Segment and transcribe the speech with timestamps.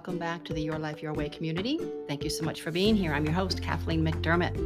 [0.00, 1.78] welcome back to the Your Life Your Way community.
[2.08, 3.12] Thank you so much for being here.
[3.12, 4.56] I'm your host, Kathleen McDermott.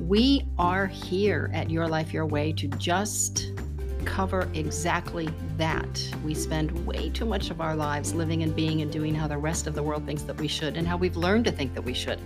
[0.00, 3.52] We are here at Your Life Your Way to just
[4.04, 6.02] cover exactly that.
[6.24, 9.38] We spend way too much of our lives living and being and doing how the
[9.38, 11.82] rest of the world thinks that we should and how we've learned to think that
[11.82, 12.18] we should.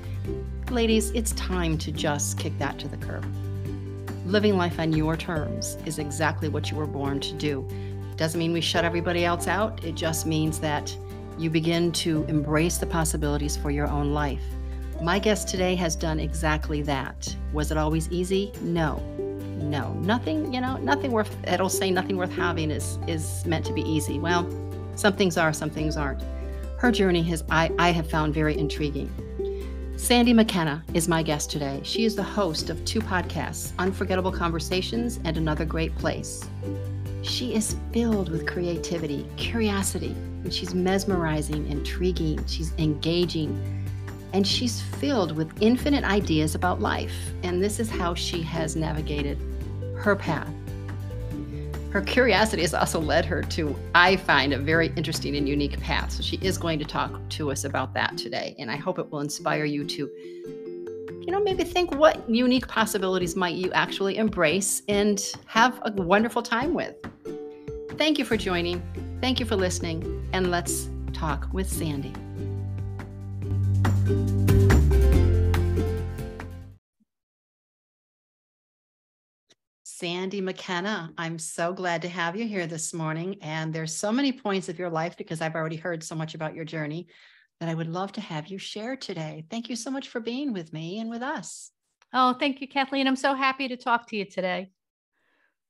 [0.71, 3.27] Ladies, it's time to just kick that to the curb.
[4.25, 7.69] Living life on your terms is exactly what you were born to do.
[8.17, 10.97] Doesn't mean we shut everybody else out, it just means that
[11.39, 14.43] you begin to embrace the possibilities for your own life.
[15.01, 17.35] My guest today has done exactly that.
[17.53, 18.53] Was it always easy?
[18.61, 18.97] No.
[19.57, 19.93] No.
[19.95, 23.83] Nothing, you know, nothing worth it'll say nothing worth having is is meant to be
[23.83, 24.19] easy.
[24.19, 24.49] Well,
[24.97, 26.23] some things are, some things aren't.
[26.79, 29.11] Her journey has I, I have found very intriguing.
[29.97, 31.81] Sandi McKenna is my guest today.
[31.83, 36.49] She is the host of two podcasts, Unforgettable Conversations and Another Great Place.
[37.23, 43.61] She is filled with creativity, curiosity, and she's mesmerizing, intriguing, she's engaging,
[44.33, 47.15] and she's filled with infinite ideas about life.
[47.43, 49.39] And this is how she has navigated
[49.97, 50.53] her path.
[51.91, 56.13] Her curiosity has also led her to, I find, a very interesting and unique path.
[56.13, 58.55] So she is going to talk to us about that today.
[58.59, 60.11] And I hope it will inspire you to,
[61.29, 66.41] you know, maybe think what unique possibilities might you actually embrace and have a wonderful
[66.41, 66.97] time with.
[67.99, 68.81] Thank you for joining.
[69.21, 70.27] Thank you for listening.
[70.33, 72.15] And let's talk with Sandi.
[79.83, 83.37] Sandi McKenna, I'm so glad to have you here this morning.
[83.43, 86.55] And there's so many points of your life because I've already heard so much about
[86.55, 87.07] your journey
[87.61, 89.45] that I would love to have you share today.
[89.51, 91.71] Thank you so much for being with me and with us.
[92.13, 93.07] Oh, thank you, Kathleen.
[93.07, 94.71] I'm so happy to talk to you today.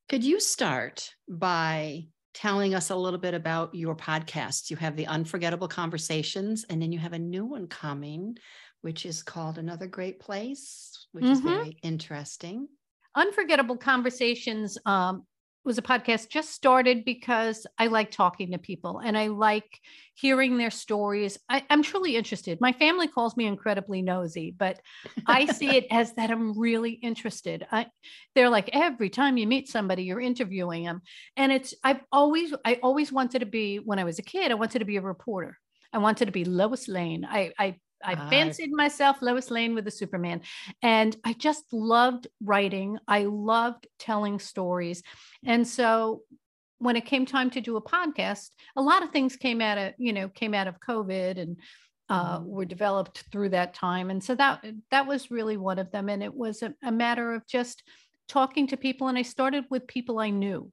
[0.09, 4.71] Could you start by telling us a little bit about your podcast?
[4.71, 8.37] You have the Unforgettable Conversations, and then you have a new one coming,
[8.83, 11.33] which is called Another Great Place, which mm-hmm.
[11.33, 12.69] is very interesting.
[13.15, 15.25] Unforgettable Conversations um,
[15.65, 19.81] was a podcast just started because I like talking to people and I like
[20.15, 21.39] hearing their stories.
[21.49, 22.61] I, am truly interested.
[22.61, 24.81] My family calls me incredibly nosy, but
[25.27, 27.67] I see it as that I'm really interested.
[27.71, 27.87] I,
[28.35, 31.03] they're like every time you meet somebody, you're interviewing them,
[31.37, 34.51] and it's I've always I always wanted to be when I was a kid.
[34.51, 35.59] I wanted to be a reporter.
[35.93, 37.27] I wanted to be Lois Lane.
[37.29, 40.43] I, I I fancied myself Lois Lane with the Superman.
[40.83, 42.99] And I just loved writing.
[43.07, 45.03] I loved telling stories.
[45.45, 46.23] And so
[46.79, 49.95] when it came time to do a podcast, a lot of things came out of,
[49.99, 51.57] you know, came out of COVID and
[52.09, 52.49] uh, mm-hmm.
[52.49, 54.11] were developed through that time.
[54.11, 56.09] And so that that was really one of them.
[56.09, 57.83] And it was a, a matter of just
[58.29, 59.09] talking to people.
[59.09, 60.71] And I started with people I knew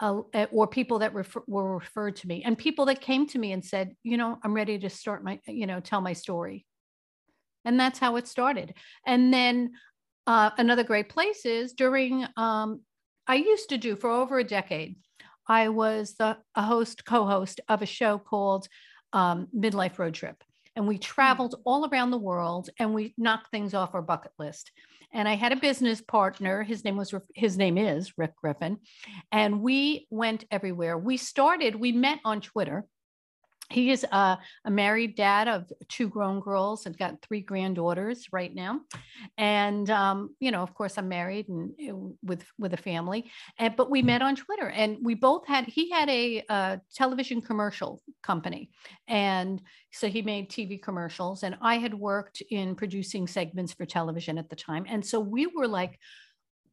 [0.00, 3.52] uh, or people that refer, were referred to me and people that came to me
[3.52, 6.66] and said, you know, I'm ready to start my, you know, tell my story.
[7.64, 8.74] And that's how it started.
[9.06, 9.72] And then
[10.26, 12.80] uh, another great place is during, um,
[13.26, 14.96] I used to do for over a decade,
[15.46, 18.68] I was the a host, co host of a show called
[19.12, 20.42] um, Midlife Road Trip.
[20.76, 21.00] And we hmm.
[21.00, 24.70] traveled all around the world and we knocked things off our bucket list
[25.12, 26.62] and I had a business partner.
[26.62, 28.78] His name was his name is Rick Griffin,
[29.32, 30.96] and we went everywhere.
[30.96, 31.74] We started.
[31.74, 32.86] We met on Twitter.
[33.70, 38.52] He is a, a married dad of two grown girls and got three granddaughters right
[38.52, 38.80] now,
[39.38, 43.30] and um, you know, of course, I'm married and with with a family.
[43.58, 44.28] And but we met mm-hmm.
[44.28, 45.66] on Twitter, and we both had.
[45.66, 48.70] He had a, a television commercial company,
[49.06, 54.36] and so he made TV commercials, and I had worked in producing segments for television
[54.36, 55.98] at the time, and so we were like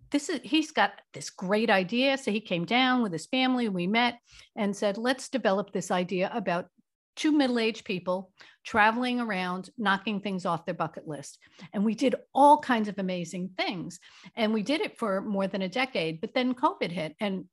[0.10, 3.88] this is he's got this great idea so he came down with his family we
[3.88, 4.20] met
[4.56, 6.70] and said let's develop this idea about
[7.18, 8.32] two middle-aged people
[8.64, 11.40] traveling around knocking things off their bucket list.
[11.74, 14.00] And we did all kinds of amazing things.
[14.36, 17.46] And we did it for more than a decade but then covid hit and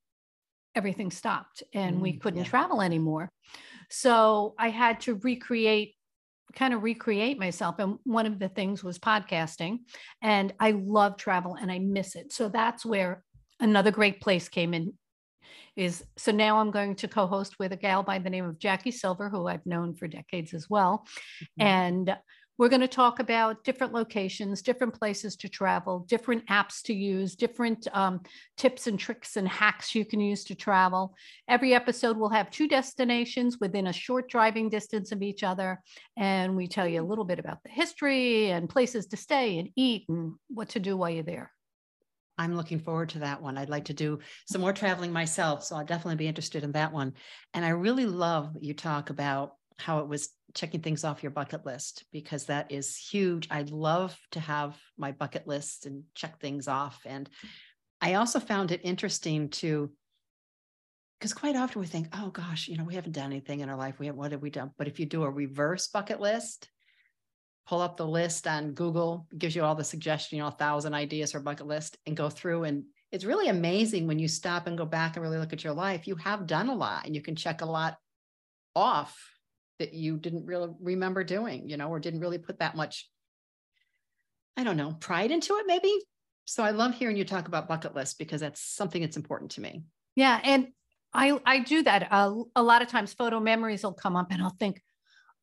[0.75, 2.51] everything stopped and mm, we couldn't yeah.
[2.51, 3.31] travel anymore.
[3.91, 5.95] So i had to recreate
[6.55, 7.77] kind of recreate myself.
[7.79, 9.79] And one of the things was podcasting.
[10.23, 12.33] And i love travel and i miss it.
[12.33, 13.25] So that's where
[13.61, 14.95] another great place came in
[15.77, 18.91] is so now I'm going to co-host with a gal by the name of Jackie
[18.91, 21.07] Silver, who I've known for decades as well.
[21.59, 21.67] Mm-hmm.
[21.67, 22.17] And
[22.57, 27.35] we're going to talk about different locations, different places to travel, different apps to use,
[27.35, 28.21] different um,
[28.57, 31.17] tips and tricks and hacks you can use to travel.
[31.49, 35.81] Every episode will have two destinations within a short driving distance of each other.
[36.17, 39.71] And we tell you a little bit about the history and places to stay and
[39.75, 41.51] eat and what to do while you're there.
[42.37, 43.57] I'm looking forward to that one.
[43.57, 46.93] I'd like to do some more traveling myself, so I'll definitely be interested in that
[46.93, 47.13] one.
[47.53, 51.67] And I really love you talk about how it was checking things off your bucket
[51.67, 53.49] list because that is huge.
[53.51, 57.01] I love to have my bucket list and check things off.
[57.05, 57.29] And
[58.01, 59.91] I also found it interesting to
[61.19, 63.77] because quite often we think, oh gosh, you know, we haven't done anything in our
[63.77, 63.99] life.
[63.99, 64.73] We have what have we done?
[64.77, 66.69] But if you do a reverse bucket list,
[67.67, 70.95] pull up the list on Google, gives you all the suggestion, you know, a thousand
[70.95, 72.65] ideas for bucket list, and go through.
[72.65, 75.73] And it's really amazing when you stop and go back and really look at your
[75.73, 76.07] life.
[76.07, 77.97] You have done a lot and you can check a lot
[78.77, 79.17] off
[79.79, 83.09] that you didn't really remember doing, you know, or didn't really put that much,
[84.57, 85.93] I don't know, pride into it, maybe.
[86.45, 89.61] So I love hearing you talk about bucket lists because that's something that's important to
[89.61, 89.85] me.
[90.17, 90.39] Yeah.
[90.45, 90.69] And
[91.13, 92.09] I, I do that.
[92.11, 94.83] Uh, a lot of times photo memories will come up and I'll think,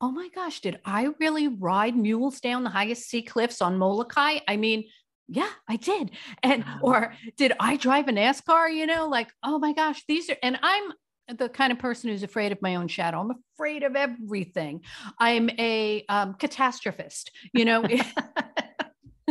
[0.01, 4.39] oh my gosh, did I really ride mules down the highest sea cliffs on Molokai?
[4.48, 4.86] I mean,
[5.27, 6.12] yeah, I did.
[6.44, 6.80] And, wow.
[6.81, 8.74] or did I drive a NASCAR?
[8.74, 10.92] You know, like, oh my gosh, these are, and I'm
[11.38, 13.21] the kind of person who's afraid of my own shadow.
[13.21, 14.81] I'm afraid of everything.
[15.19, 17.83] I'm a um, catastrophist, you know.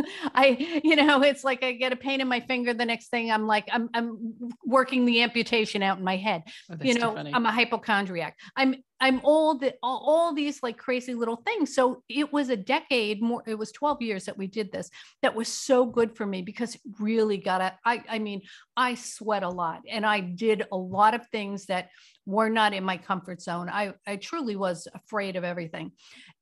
[0.35, 2.73] I, you know, it's like I get a pain in my finger.
[2.73, 4.33] The next thing I'm like, I'm, I'm
[4.65, 6.43] working the amputation out in my head.
[6.71, 8.37] Oh, you know, I'm a hypochondriac.
[8.55, 11.73] I'm, I'm all the, all, all these like crazy little things.
[11.73, 13.41] So it was a decade more.
[13.47, 14.89] It was 12 years that we did this.
[15.23, 18.41] That was so good for me because it really got a, I, I mean,
[18.77, 21.89] I sweat a lot and I did a lot of things that
[22.27, 23.69] were not in my comfort zone.
[23.69, 25.91] I, I truly was afraid of everything.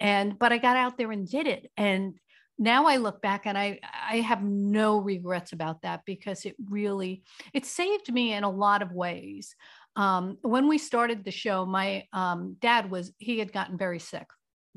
[0.01, 1.71] And, but I got out there and did it.
[1.77, 2.15] And
[2.59, 7.23] now I look back and I I have no regrets about that because it really
[7.53, 9.55] it saved me in a lot of ways.
[9.95, 14.27] Um, when we started the show, my um, dad was he had gotten very sick,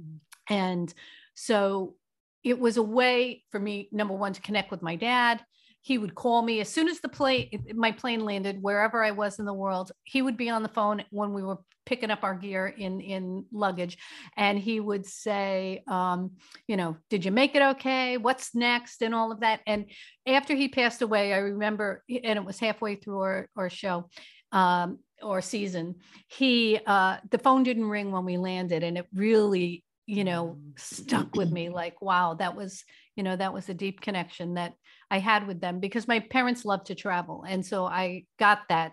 [0.01, 0.55] mm-hmm.
[0.55, 0.93] and
[1.35, 1.97] so
[2.45, 5.45] it was a way for me number one to connect with my dad
[5.83, 9.39] he would call me as soon as the plane my plane landed wherever i was
[9.39, 12.35] in the world he would be on the phone when we were picking up our
[12.35, 13.99] gear in in luggage.
[14.37, 16.33] And he would say um,
[16.67, 18.17] you know did you make it okay?
[18.17, 19.03] What's next?
[19.03, 19.61] and all of that.
[19.67, 19.87] And
[20.27, 24.09] after he passed away i remember and it was halfway through our, our show
[24.53, 25.97] um, or season
[26.29, 28.83] he uh, the phone didn't ring when we landed.
[28.83, 32.85] And it really you know stuck with me like wow that was
[33.15, 34.75] you know that was a deep connection that
[35.13, 37.45] i had with them because my parents loved to travel.
[37.47, 38.93] And so i got that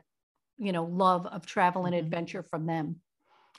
[0.60, 2.06] you know love of travel and mm-hmm.
[2.06, 2.98] adventure from them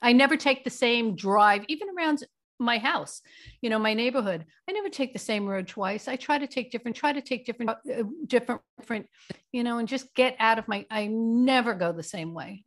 [0.02, 2.22] i never take the same drive even around
[2.58, 3.22] my house
[3.62, 6.70] you know my neighborhood i never take the same road twice i try to take
[6.70, 9.06] different try to take different uh, different different
[9.52, 12.62] you know and just get out of my i never go the same way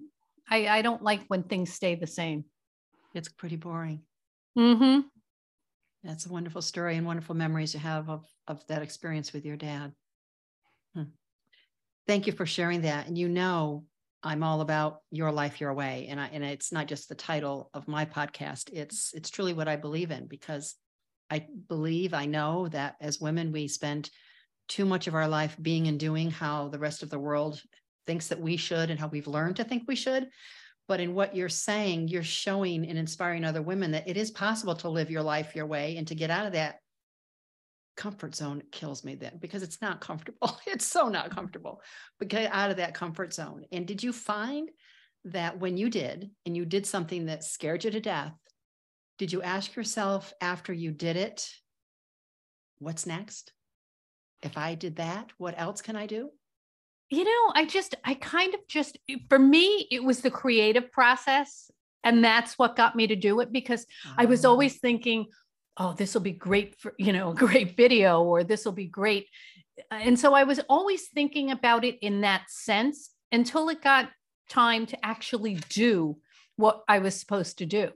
[0.49, 2.43] i i don't like when things stay the same
[3.13, 4.01] it's pretty boring
[4.57, 5.01] mm-hmm
[6.03, 9.55] that's a wonderful story and wonderful memories you have of, of that experience with your
[9.55, 9.93] dad.
[10.93, 11.03] Hmm.
[12.07, 13.07] Thank you for sharing that.
[13.07, 13.85] And you know,
[14.23, 16.07] I'm all about your life your way.
[16.09, 18.69] And I, and it's not just the title of my podcast.
[18.71, 20.75] It's, it's truly what I believe in because
[21.29, 24.09] I believe, I know that as women, we spend
[24.67, 27.61] too much of our life being and doing how the rest of the world
[28.05, 30.27] thinks that we should and how we've learned to think we should
[30.87, 34.75] but in what you're saying you're showing and inspiring other women that it is possible
[34.75, 36.77] to live your life your way and to get out of that
[37.95, 41.81] comfort zone kills me then because it's not comfortable it's so not comfortable
[42.19, 44.69] but get out of that comfort zone and did you find
[45.25, 48.33] that when you did and you did something that scared you to death
[49.17, 51.47] did you ask yourself after you did it
[52.79, 53.53] what's next
[54.41, 56.29] if i did that what else can i do
[57.13, 58.97] you know, I just, I kind of just,
[59.29, 61.69] for me, it was the creative process.
[62.03, 64.13] And that's what got me to do it because oh.
[64.17, 64.49] I was ah.
[64.49, 65.27] always thinking,
[65.77, 68.87] oh, this will be great for, you know, a great video or this will be
[68.87, 69.27] great.
[69.89, 74.09] And so I was always thinking about it in that sense until it got
[74.49, 76.17] time to actually do
[76.55, 77.89] what I was supposed to do.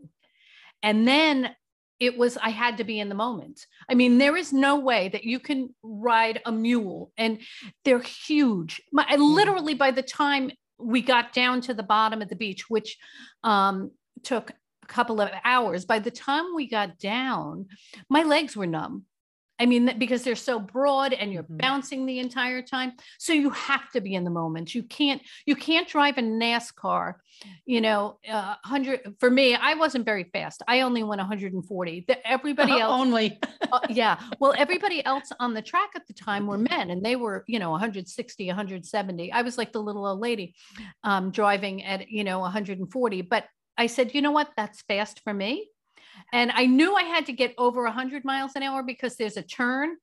[0.82, 1.56] And then
[2.00, 5.10] it was i had to be in the moment i mean there is no way
[5.10, 7.40] that you can ride a mule and
[7.84, 12.30] they're huge My, I literally by the time we got down to the bottom of
[12.30, 12.98] the beach which
[13.44, 13.92] um,
[14.24, 14.52] took
[14.88, 17.68] couple of hours by the time we got down
[18.10, 19.06] my legs were numb
[19.60, 21.58] I mean, because they're so broad and you're mm-hmm.
[21.58, 22.94] bouncing the entire time.
[23.18, 24.76] So you have to be in the moment.
[24.76, 27.16] You can't, you can't drive a NASCAR,
[27.66, 30.62] you know, uh, 100 for me, I wasn't very fast.
[30.68, 32.06] I only went 140.
[32.08, 33.40] The, everybody else only.
[33.72, 34.20] uh, yeah.
[34.40, 37.60] Well, everybody else on the track at the time were men and they were, you
[37.60, 39.32] know, 160, 170.
[39.32, 40.54] I was like the little old lady
[41.04, 43.22] um, driving at, you know, 140.
[43.24, 43.46] But
[43.78, 44.52] I said, you know what?
[44.58, 45.70] That's fast for me.
[46.34, 49.42] And I knew I had to get over 100 miles an hour because there's a
[49.42, 49.96] turn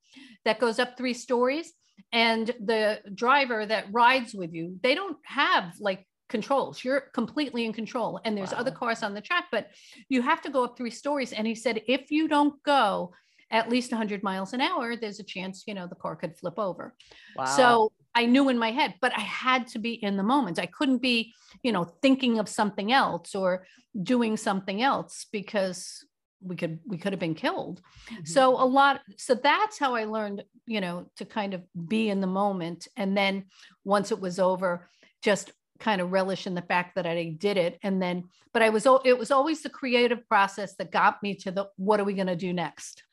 [0.45, 1.73] that goes up three stories.
[2.13, 6.83] And the driver that rides with you, they don't have like controls.
[6.83, 8.21] You're completely in control.
[8.25, 8.59] And there's wow.
[8.61, 9.69] other cars on the track, but
[10.09, 11.33] you have to go up three stories.
[11.33, 13.13] And he said, if you don't go
[13.51, 16.59] at least 100 miles an hour, there's a chance, you know, the car could flip
[16.59, 16.95] over.
[17.37, 17.45] Wow.
[17.45, 20.59] So I knew in my head, but I had to be in the moment.
[20.59, 21.33] I couldn't be,
[21.63, 23.67] you know, thinking of something else or
[24.03, 26.05] doing something else because
[26.45, 28.25] we could we could have been killed mm-hmm.
[28.25, 32.21] so a lot so that's how i learned you know to kind of be in
[32.21, 33.45] the moment and then
[33.85, 34.89] once it was over
[35.23, 38.69] just kind of relish in the fact that i did it and then but i
[38.69, 42.15] was it was always the creative process that got me to the what are we
[42.15, 43.05] going to do next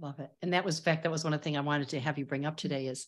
[0.00, 0.30] love it.
[0.42, 2.18] And that was in fact that was one of the things i wanted to have
[2.18, 3.06] you bring up today is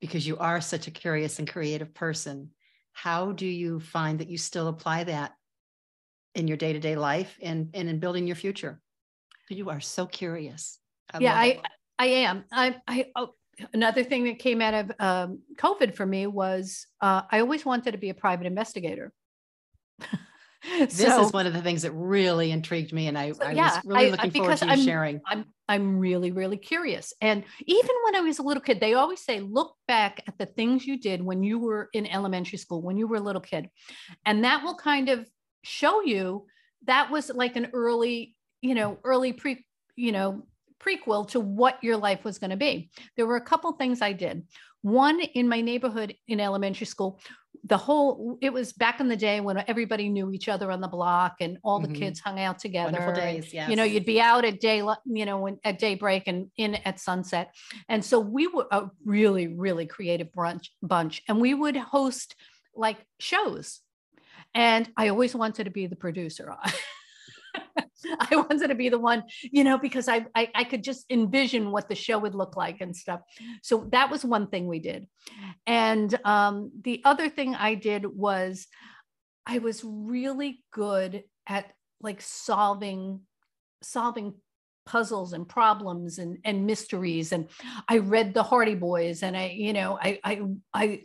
[0.00, 2.50] because you are such a curious and creative person
[2.92, 5.32] how do you find that you still apply that
[6.34, 8.80] in your day-to-day life and and in building your future?
[9.48, 10.78] You are so curious.
[11.12, 11.60] I yeah i
[11.98, 12.44] i am.
[12.52, 13.34] I i oh,
[13.72, 17.92] another thing that came out of um, covid for me was uh, i always wanted
[17.92, 19.12] to be a private investigator
[20.78, 23.76] this so, is one of the things that really intrigued me and i, I yeah,
[23.76, 27.42] was really looking I, forward to you I'm, sharing i'm i'm really really curious and
[27.66, 30.86] even when i was a little kid they always say look back at the things
[30.86, 33.68] you did when you were in elementary school when you were a little kid
[34.24, 35.26] and that will kind of
[35.64, 36.46] show you
[36.86, 39.64] that was like an early, you know, early pre,
[39.96, 40.42] you know,
[40.80, 42.90] prequel to what your life was going to be.
[43.16, 44.44] There were a couple things I did.
[44.82, 47.20] One in my neighborhood in elementary school,
[47.64, 50.88] the whole it was back in the day when everybody knew each other on the
[50.88, 51.96] block and all the mm-hmm.
[51.96, 52.92] kids hung out together.
[52.92, 53.70] Wonderful days, yes.
[53.70, 56.98] You know, you'd be out at day, you know, when, at daybreak and in at
[56.98, 57.54] sunset.
[57.88, 62.34] And so we were a really, really creative brunch bunch, and we would host
[62.74, 63.80] like shows
[64.54, 66.54] and I always wanted to be the producer.
[68.20, 71.70] I wanted to be the one, you know, because I, I, I could just envision
[71.70, 73.20] what the show would look like and stuff.
[73.62, 75.06] So that was one thing we did.
[75.66, 78.66] And um, the other thing I did was
[79.46, 83.20] I was really good at like solving
[83.82, 84.34] solving
[84.84, 87.48] puzzles and problems and and mysteries and
[87.88, 90.42] i read the hardy boys and i you know i i
[90.74, 91.02] i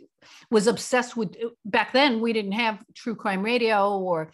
[0.50, 4.32] was obsessed with back then we didn't have true crime radio or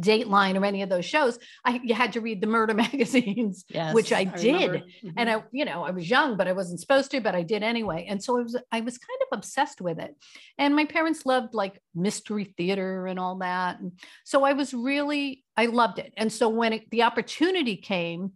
[0.00, 3.94] Dateline or any of those shows, I you had to read the murder magazines, yes,
[3.94, 4.70] which I, I did.
[4.70, 5.10] Mm-hmm.
[5.16, 7.62] And I, you know, I was young, but I wasn't supposed to, but I did
[7.62, 8.06] anyway.
[8.08, 10.14] And so I was I was kind of obsessed with it.
[10.58, 13.80] And my parents loved like mystery theater and all that.
[13.80, 13.92] And
[14.24, 16.12] so I was really, I loved it.
[16.16, 18.32] And so when it, the opportunity came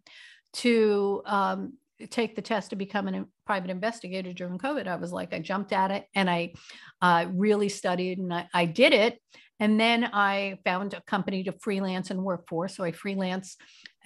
[0.55, 1.75] to um,
[2.11, 5.73] take the test to become a private investigator during COVID, I was like, I jumped
[5.73, 6.55] at it and I
[7.03, 9.21] uh, really studied and I, I, did it.
[9.61, 12.67] And then I found a company to freelance and work for.
[12.67, 13.57] So I freelance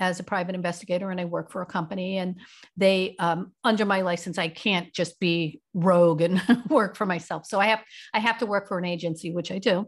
[0.00, 2.18] as a private investigator and I work for a company.
[2.18, 2.40] And
[2.76, 7.46] they, um, under my license, I can't just be rogue and work for myself.
[7.46, 7.80] So I have
[8.12, 9.87] I have to work for an agency, which I do.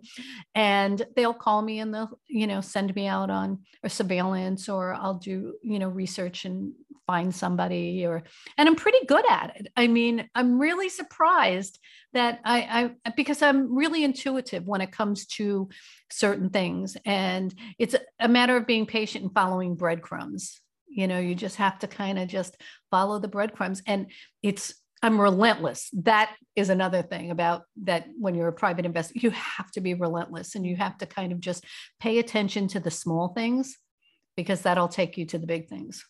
[0.55, 4.95] And they'll call me and they'll, you know, send me out on a surveillance or
[4.95, 6.73] I'll do, you know, research and
[7.07, 8.23] find somebody or
[8.59, 9.69] and I'm pretty good at it.
[9.77, 11.79] I mean, I'm really surprised
[12.13, 15.69] that I, I because I'm really intuitive when it comes to
[16.11, 16.97] certain things.
[17.05, 20.61] And it's a matter of being patient and following breadcrumbs.
[20.89, 22.57] You know, you just have to kind of just
[22.91, 23.83] follow the breadcrumbs.
[23.87, 24.11] And
[24.43, 25.91] it's I'm relentless.
[25.93, 29.95] That is another thing about that when you're a private investor, you have to be
[29.95, 31.65] relentless and you have to kind of just
[32.01, 33.77] pay attention to the small things
[34.37, 36.05] because that'll take you to the big things.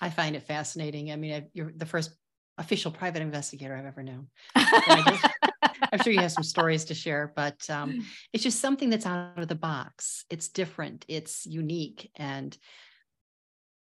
[0.00, 1.12] I find it fascinating.
[1.12, 2.12] I mean, you're the first
[2.58, 4.28] official private investigator I've ever known.
[4.54, 9.38] I'm sure you have some stories to share, but um, it's just something that's out
[9.38, 10.24] of the box.
[10.30, 12.10] It's different, it's unique.
[12.16, 12.56] And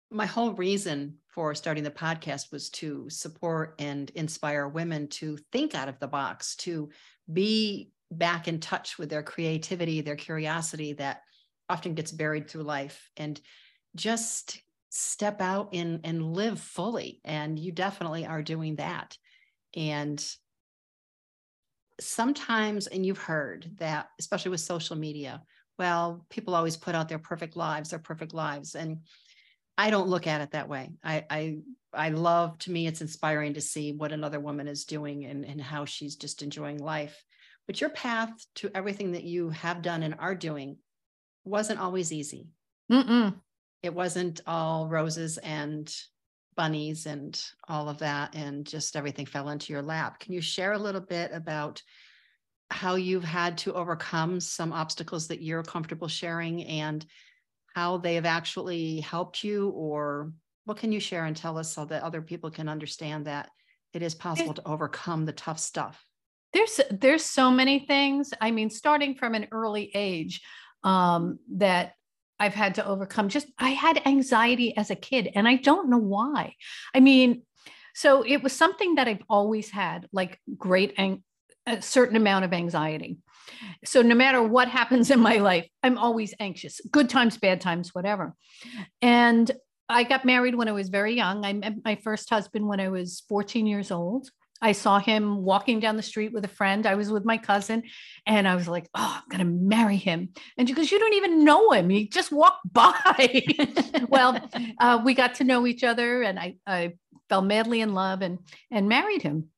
[0.09, 5.75] my whole reason for starting the podcast was to support and inspire women to think
[5.75, 6.89] out of the box, to
[7.31, 11.21] be back in touch with their creativity, their curiosity that
[11.67, 13.41] often gets buried through life, and
[13.95, 19.17] just step out and and live fully and you definitely are doing that.
[19.75, 20.23] And
[21.99, 25.41] sometimes and you've heard that especially with social media
[25.79, 28.99] well people always put out their perfect lives their perfect lives and
[29.79, 30.91] i don't look at it that way.
[31.03, 31.57] I i
[31.93, 35.59] i love to me it's inspiring to see what another woman is doing and and
[35.61, 37.23] how she's just enjoying life.
[37.65, 40.77] But your path to everything that you have done and are doing
[41.43, 42.47] wasn't always easy.
[42.91, 43.41] Mm-mm
[43.83, 45.93] it wasn't all roses and
[46.55, 50.19] bunnies and all of that and just everything fell into your lap.
[50.19, 51.81] Can you share a little bit about
[52.69, 57.05] how you've had to overcome some obstacles that you're comfortable sharing and
[57.75, 59.69] how they have actually helped you?
[59.69, 60.33] Or
[60.65, 63.49] what can you share and tell us so that other people can understand that
[63.93, 66.03] it is possible to overcome the tough stuff?
[66.53, 68.33] There's there's so many things.
[68.41, 70.41] I mean starting from an early age
[70.83, 71.93] um, that
[72.39, 75.97] i've had to overcome just i had anxiety as a kid and i don't know
[75.97, 76.53] why.
[76.93, 77.43] I mean
[77.95, 81.23] so it was something that i've always had like great ang-
[81.65, 83.17] a certain amount of anxiety.
[83.83, 87.93] So no matter what happens in my life i'm always anxious good times bad times
[87.93, 88.35] whatever.
[89.01, 89.49] And
[89.89, 91.45] i got married when i was very young.
[91.45, 94.29] I met my first husband when i was 14 years old
[94.61, 96.85] I saw him walking down the street with a friend.
[96.85, 97.83] I was with my cousin
[98.25, 100.29] and I was like, oh, I'm going to marry him.
[100.57, 101.89] And she goes, You don't even know him.
[101.89, 103.43] He just walked by.
[104.09, 104.39] well,
[104.79, 106.93] uh, we got to know each other and I, I
[107.29, 108.39] fell madly in love and,
[108.71, 109.49] and married him.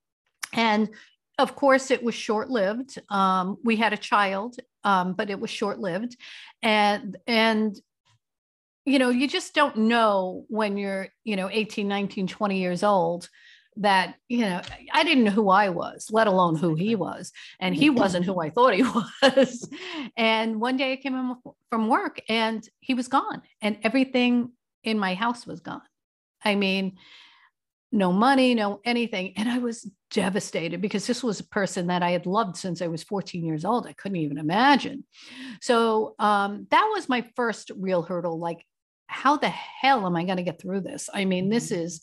[0.54, 0.90] And
[1.38, 3.00] of course, it was short lived.
[3.10, 6.18] Um, we had a child, um, but it was short lived.
[6.62, 7.80] And, and,
[8.86, 13.30] you know, you just don't know when you're, you know, 18, 19, 20 years old
[13.80, 14.62] that you know
[14.94, 17.32] i didn't know who i was let alone who he was.
[17.60, 19.70] And he wasn't who i thought he was.
[20.16, 24.52] And one day i came home from work and he was gone and everything
[24.84, 25.82] in my house was gone.
[26.44, 26.98] I mean
[27.92, 29.34] no money no anything.
[29.38, 32.88] And i was devastated because this was a person that i had loved since i
[32.88, 33.88] was 14 years old.
[33.88, 35.06] I couldn't even imagine.
[35.62, 38.66] So um, that was my first real hurdle like
[39.10, 41.10] how the hell am I going to get through this?
[41.12, 41.82] I mean, this mm-hmm.
[41.82, 42.00] is,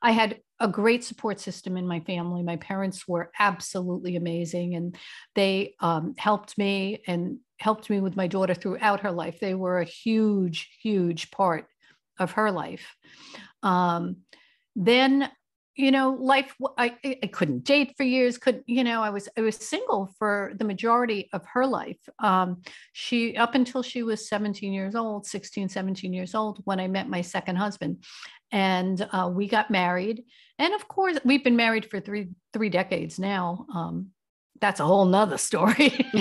[0.00, 2.42] I had a great support system in my family.
[2.42, 4.96] My parents were absolutely amazing and
[5.34, 9.38] they um, helped me and helped me with my daughter throughout her life.
[9.40, 11.66] They were a huge, huge part
[12.18, 12.94] of her life.
[13.62, 14.18] Um,
[14.74, 15.30] then
[15.76, 19.42] you know life I, I couldn't date for years could you know i was i
[19.42, 21.98] was single for the majority of her life.
[22.18, 26.88] Um, she up until she was 17 years old 16 17 years old when i
[26.88, 28.02] met my second husband.
[28.52, 30.22] And uh, we got married.
[30.58, 33.66] And of course we've been married for three three decades now.
[33.74, 34.10] Um,
[34.60, 35.92] that's a whole nother story.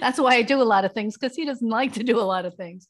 [0.00, 2.24] That's why i do a lot of things because he doesn't like to do a
[2.24, 2.86] lot of things.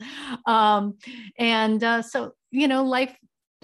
[0.46, 0.98] Um,
[1.38, 3.16] and uh, so you know life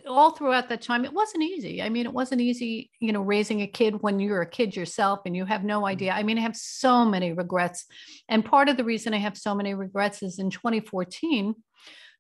[0.07, 1.83] all throughout that time it wasn't easy.
[1.83, 5.21] I mean it wasn't easy you know raising a kid when you're a kid yourself
[5.27, 5.87] and you have no mm-hmm.
[5.87, 6.13] idea.
[6.13, 7.87] I mean i have so many regrets.
[8.29, 11.55] And part of the reason i have so many regrets is in 2014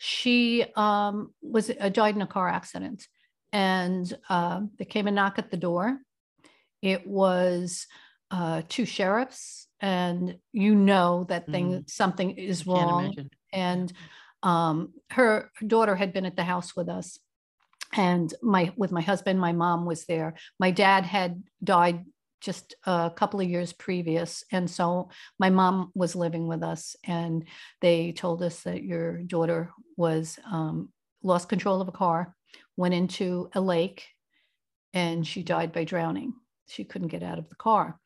[0.04, 3.06] she um, was uh, died in a car accident.
[3.52, 6.00] And uh, they came and knock at the door.
[6.82, 7.86] It was
[8.32, 9.68] uh, two sheriffs.
[9.80, 11.90] And you know that thing mm.
[11.90, 13.14] something is wrong.
[13.52, 13.92] and
[14.42, 17.20] um, her daughter had been at the house with us
[17.92, 20.34] and my with my husband my mom was there.
[20.58, 22.04] My dad had died
[22.40, 27.44] just a couple of years previous and so my mom was living with us and
[27.80, 30.88] they told us that your daughter was um,
[31.22, 32.34] lost control of a car
[32.76, 34.08] went into a lake
[34.94, 36.34] and she died by drowning.
[36.68, 37.98] She couldn't get out of the car.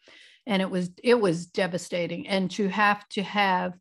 [0.46, 2.28] And it was it was devastating.
[2.28, 3.74] And to have to have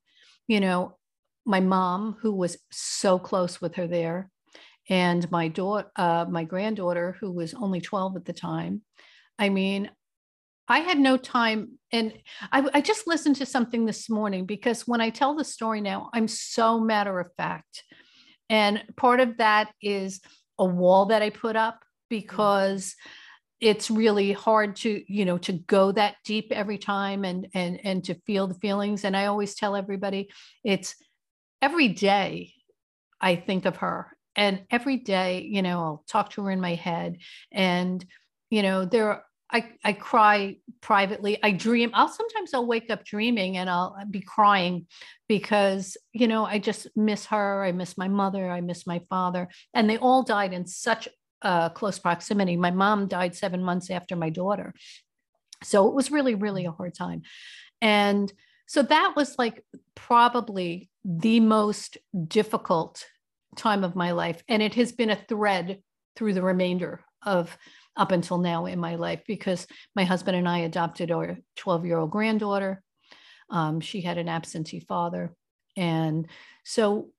[0.48, 0.98] you know
[1.46, 4.32] my mom who was so close with her there
[4.90, 8.82] and my daughter, uh, my granddaughter, who was only 12 at the time.
[9.40, 9.90] I mean,
[10.68, 11.80] I had no time.
[11.92, 12.14] And
[12.52, 16.10] I, I, just listened to something this morning because when I tell the story now,
[16.14, 17.84] I'm so matter of fact.
[18.50, 20.22] And part of that is
[20.58, 22.96] a wall that I put up because
[23.62, 28.04] it's really hard to you know to go that deep every time and and and
[28.04, 30.30] to feel the feelings and i always tell everybody
[30.64, 30.96] it's
[31.62, 32.54] every day
[33.22, 36.76] i think of her and every day you know i'll talk to her in my
[36.76, 37.18] head
[37.52, 38.06] and
[38.50, 41.38] you know there I, I cry privately.
[41.42, 41.92] I dream.
[41.94, 44.88] I'll sometimes I'll wake up dreaming and I'll be crying
[45.30, 47.64] because, you know, I just miss her.
[47.64, 48.50] I miss my mother.
[48.50, 49.48] I miss my father.
[49.74, 51.08] And they all died in such
[51.42, 52.58] uh, close proximity.
[52.58, 54.74] My mom died seven months after my daughter.
[55.64, 57.22] So it was really, really a hard time.
[57.82, 58.34] And
[58.68, 63.06] so that was like probably the most difficult
[63.56, 64.44] time of my life.
[64.48, 65.80] And it has been a thread
[66.16, 67.58] through the remainder of
[67.98, 71.98] up until now in my life because my husband and I adopted our 12 year
[71.98, 72.84] old granddaughter.
[73.50, 75.34] Um, she had an absentee father.
[75.78, 76.28] And
[76.64, 77.10] so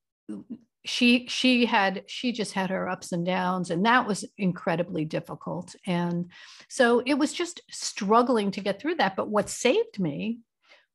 [0.87, 5.75] she she had she just had her ups and downs and that was incredibly difficult
[5.85, 6.31] and
[6.69, 10.39] so it was just struggling to get through that but what saved me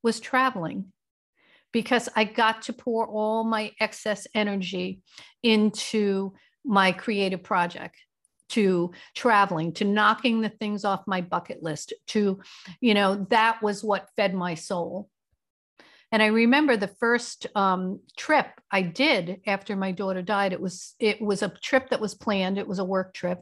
[0.01, 0.91] was traveling
[1.71, 5.01] because I got to pour all my excess energy
[5.43, 7.97] into my creative project
[8.49, 12.39] to traveling to knocking the things off my bucket list to
[12.81, 15.09] you know that was what fed my soul
[16.11, 20.95] and i remember the first um, trip i did after my daughter died it was
[20.99, 23.39] it was a trip that was planned it was a work trip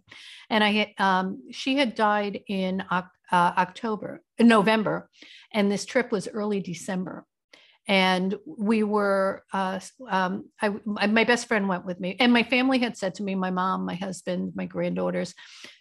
[0.50, 2.84] and i um, she had died in
[3.32, 5.10] uh, October, November,
[5.54, 7.26] and this trip was early December.
[7.90, 12.78] And we were, uh, um, I, my best friend went with me, and my family
[12.78, 15.34] had said to me, my mom, my husband, my granddaughters,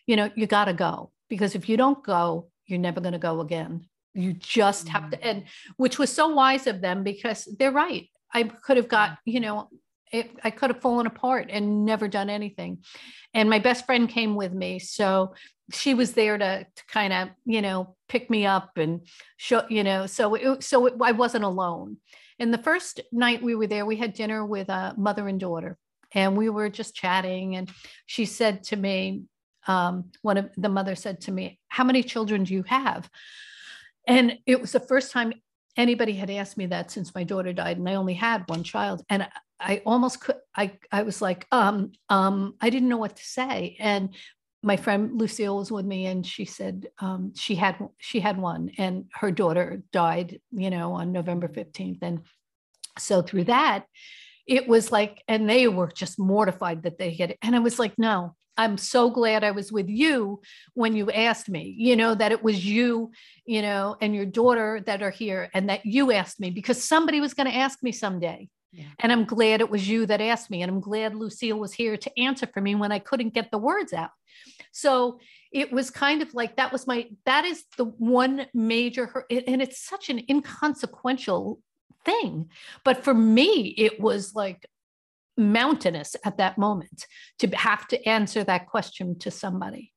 [0.07, 3.19] you know, you got to go because if you don't go, you're never going to
[3.19, 3.87] go again.
[4.15, 5.45] You just have to, and
[5.77, 8.09] which was so wise of them because they're right.
[8.33, 9.69] I could have got, you know,
[10.13, 12.79] it, I could have fallen apart and never done anything.
[13.35, 14.79] And my best friend came with me.
[14.79, 15.35] So
[15.73, 19.85] she was there to, to kind of, you know, pick me up and show, you
[19.85, 21.99] know, so it, so it, I wasn't alone.
[22.39, 25.77] And the first night we were there, we had dinner with a mother and daughter,
[26.15, 27.57] and we were just chatting.
[27.57, 27.71] And
[28.07, 29.25] she said to me,
[29.67, 33.11] um, one of the mother said to me, "How many children do you have?"
[34.07, 35.35] And it was the first time
[35.79, 39.03] anybody had asked me that since my daughter died, and I only had one child.
[39.09, 39.27] And
[39.61, 43.77] I almost could, I, I was like, um, um, I didn't know what to say.
[43.79, 44.15] And
[44.63, 48.73] my friend Lucille was with me and she said um, she had she had one
[48.77, 52.23] and her daughter died you know on November 15th and
[52.99, 53.85] so through that
[54.49, 57.97] it was like and they were just mortified that they had and I was like
[57.99, 60.43] no I'm so glad I was with you
[60.75, 63.13] when you asked me, you know, that it was you,
[63.47, 67.21] you know, and your daughter that are here and that you asked me because somebody
[67.21, 68.49] was going to ask me someday.
[68.73, 68.85] Yeah.
[68.99, 70.63] And I'm glad it was you that asked me.
[70.63, 73.59] And I'm glad Lucille was here to answer for me when I couldn't get the
[73.59, 74.11] words out.
[74.73, 75.21] So
[75.53, 79.81] it was kind of like that was my, that is the one major, and it's
[79.81, 81.61] such an inconsequential
[82.05, 82.51] thing.
[82.85, 84.67] But for me, it was like
[85.39, 87.07] mountainous at that moment
[87.39, 89.93] to have to answer that question to somebody.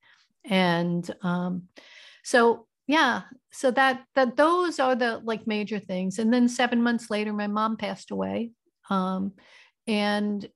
[0.45, 1.63] And um,
[2.23, 7.11] so yeah so that that those are the like major things and then seven months
[7.11, 8.51] later my mom passed away
[8.89, 9.31] um,
[9.87, 10.47] and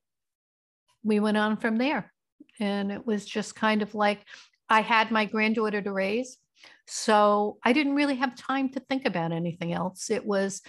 [1.03, 2.11] we went on from there.
[2.59, 4.25] And it was just kind of like
[4.69, 6.37] I had my granddaughter to raise.
[6.87, 10.11] So I didn't really have time to think about anything else.
[10.11, 10.61] It was,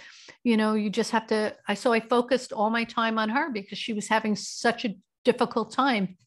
[0.43, 1.55] you know, you just have to.
[1.67, 4.95] I so I focused all my time on her because she was having such a
[5.23, 6.17] difficult time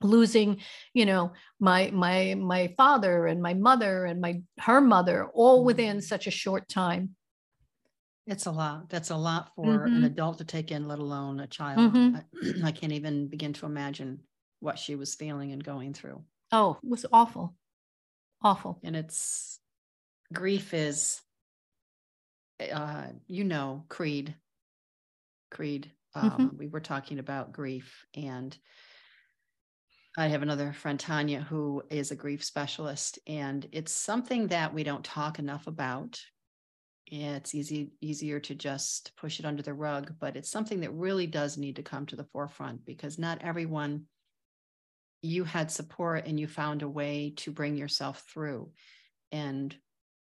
[0.00, 0.60] losing
[0.94, 5.96] you know my my my father and my mother and my her mother all within
[5.96, 6.04] mm-hmm.
[6.06, 7.16] such a short time
[8.28, 8.90] it's a lot.
[8.90, 9.96] That's a lot for mm-hmm.
[9.96, 11.94] an adult to take in, let alone a child.
[11.94, 12.64] Mm-hmm.
[12.64, 14.20] I, I, can't even begin to imagine
[14.60, 16.22] what she was feeling and going through.
[16.52, 17.54] Oh, it was awful.
[18.42, 18.78] Awful.
[18.82, 19.58] And it's
[20.32, 21.20] grief is,
[22.72, 24.34] uh, you know, Creed.
[25.50, 25.90] Creed.
[26.14, 26.56] Um, mm-hmm.
[26.56, 28.56] We were talking about grief, and
[30.16, 34.82] I have another friend, Tanya, who is a grief specialist, and it's something that we
[34.84, 36.18] don't talk enough about
[37.10, 41.26] it's easy easier to just push it under the rug, but it's something that really
[41.26, 44.04] does need to come to the forefront because not everyone
[45.22, 48.70] you had support and you found a way to bring yourself through.
[49.32, 49.74] And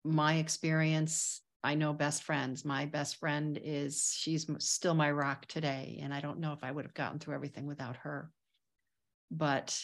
[0.04, 2.66] my experience, I know best friends.
[2.66, 6.72] My best friend is she's still my rock today and I don't know if I
[6.72, 8.32] would have gotten through everything without her.
[9.30, 9.80] But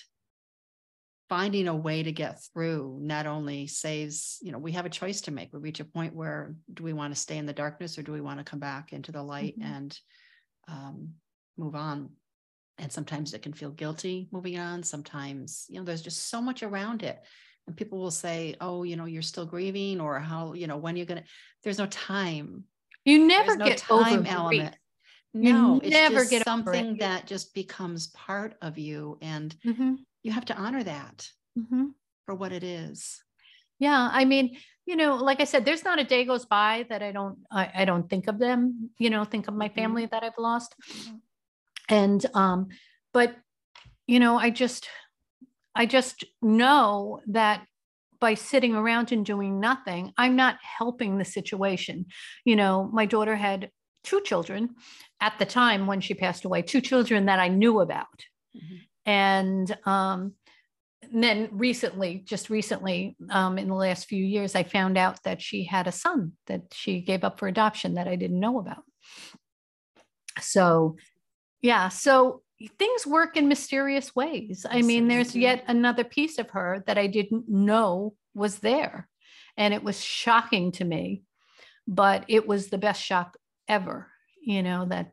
[1.30, 5.22] finding a way to get through not only saves you know we have a choice
[5.22, 7.98] to make we reach a point where do we want to stay in the darkness
[7.98, 9.74] or do we want to come back into the light mm-hmm.
[9.74, 10.00] and
[10.68, 11.10] um,
[11.58, 12.10] move on
[12.78, 16.64] and sometimes it can feel guilty moving on sometimes you know there's just so much
[16.64, 17.22] around it
[17.68, 20.96] and people will say oh you know you're still grieving or how you know when
[20.96, 21.24] you're gonna
[21.64, 22.64] there's no time
[23.06, 24.76] you never no get time over element
[25.34, 25.44] grief.
[25.54, 30.46] no you never get something that just becomes part of you and mm-hmm you have
[30.46, 31.86] to honor that mm-hmm.
[32.26, 33.22] for what it is
[33.78, 34.58] yeah i mean
[34.88, 37.72] you know like i said there's not a day goes by that i don't i,
[37.76, 39.76] I don't think of them you know think of my mm-hmm.
[39.76, 40.16] family mm-hmm.
[40.16, 40.76] that i've lost
[41.90, 42.68] and um
[43.14, 43.36] but
[44.08, 44.88] you know i just
[45.76, 47.66] i just know that
[48.20, 52.06] by sitting around and doing nothing i'm not helping the situation
[52.44, 53.70] you know my daughter had
[54.04, 54.70] two children
[55.20, 58.08] at the time when she passed away two children that i knew about
[58.56, 58.76] mm-hmm.
[59.06, 60.34] And um,
[61.12, 65.64] then recently, just recently, um, in the last few years, I found out that she
[65.64, 68.84] had a son that she gave up for adoption that I didn't know about.
[70.40, 70.98] So,
[71.66, 72.42] yeah, so
[72.80, 74.66] things work in mysterious ways.
[74.70, 79.10] I mean, there's yet another piece of her that I didn't know was there.
[79.58, 81.24] And it was shocking to me,
[81.88, 85.12] but it was the best shock ever, you know, that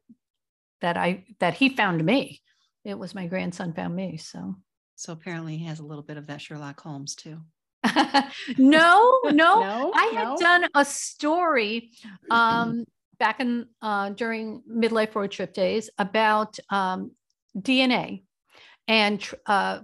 [0.81, 2.43] that I that he found me
[2.85, 4.17] it was my grandson found me.
[4.17, 4.57] So
[4.97, 7.41] so apparently he has a little bit of that Sherlock Holmes too.
[8.59, 10.37] no, no, no, I had no.
[10.39, 11.91] done a story
[12.31, 12.85] um,
[13.23, 17.13] back in uh, during midlife road trip days about um,
[17.57, 18.25] DNA
[18.89, 19.79] and uh,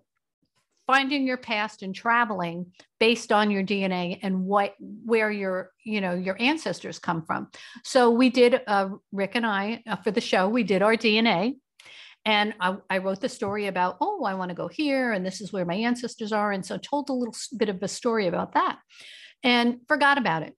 [0.89, 2.67] finding your past and traveling
[2.99, 7.47] based on your DNA and what where your you know your ancestors come from.
[7.85, 11.59] So we did uh, Rick and I uh, for the show we did our DNA.
[12.25, 15.41] And I, I wrote the story about, oh, I want to go here, and this
[15.41, 16.51] is where my ancestors are.
[16.51, 18.79] And so told a little bit of a story about that
[19.45, 20.55] and forgot about it.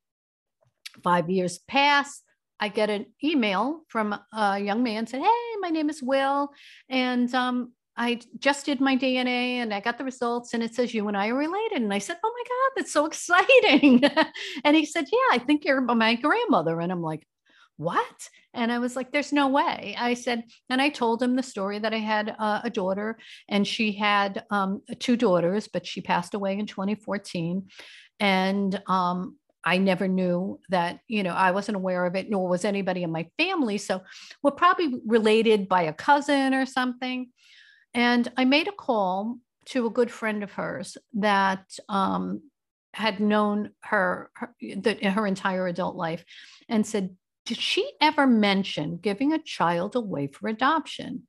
[1.04, 2.22] Five years pass.
[2.60, 6.50] I get an email from a young man said, Hey, my name is Will.
[6.88, 10.94] And um, I just did my DNA and I got the results and it says
[10.94, 11.82] you and I are related.
[11.82, 14.04] And I said, Oh my God, that's so exciting.
[14.64, 16.80] and he said, Yeah, I think you're my grandmother.
[16.80, 17.26] And I'm like,
[17.78, 18.28] What?
[18.52, 19.96] And I was like, There's no way.
[19.98, 23.18] I said, and I told him the story that I had uh, a daughter
[23.48, 27.68] and she had um, two daughters, but she passed away in 2014.
[28.18, 32.64] And um, I never knew that, you know, I wasn't aware of it, nor was
[32.64, 33.78] anybody in my family.
[33.78, 34.02] So
[34.42, 37.30] we're probably related by a cousin or something.
[37.92, 42.42] And I made a call to a good friend of hers that um,
[42.94, 46.24] had known her her, the, her entire adult life
[46.68, 51.26] and said, Did she ever mention giving a child away for adoption?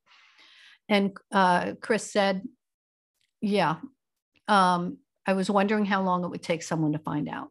[0.87, 2.43] And uh, Chris said,
[3.41, 3.77] Yeah.
[4.47, 7.49] Um, I was wondering how long it would take someone to find out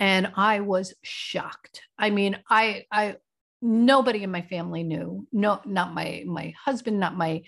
[0.00, 1.82] and i was shocked.
[1.98, 3.16] I mean i i
[3.60, 7.42] nobody in my family knew no not my my husband not my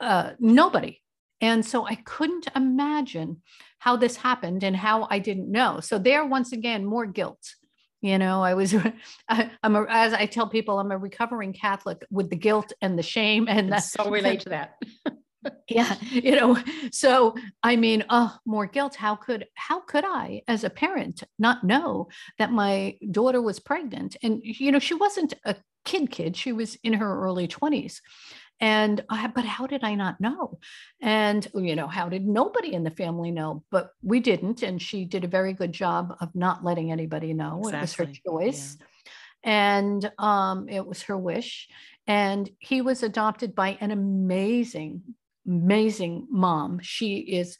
[0.00, 1.00] uh nobody.
[1.40, 3.42] And so i couldn't imagine
[3.78, 5.80] how this happened and how i didn't know.
[5.80, 7.42] So there once again more guilt.
[8.00, 8.74] You know i was
[9.28, 12.96] I, am a, as i tell people i'm a recovering catholic with the guilt and
[12.96, 14.76] the shame and that's so relate to that
[15.68, 16.56] yeah you know
[16.90, 18.94] so i mean oh more guilt.
[18.94, 24.16] How could how could i as a parent not know that my daughter was pregnant?
[24.22, 28.00] And you know she wasn't a kid kid she was in her early 20s
[28.60, 30.58] and I, but how did i not know?
[31.00, 33.62] And you know how did nobody in the family know?
[33.70, 37.60] But we didn't and she did a very good job of not letting anybody know.
[37.60, 37.78] Exactly.
[37.78, 38.76] it was her choice.
[38.80, 38.86] yeah.
[39.44, 41.68] and um, it was her wish.
[42.06, 45.02] And he was adopted by an amazing
[45.48, 46.78] amazing mom.
[46.82, 47.58] She is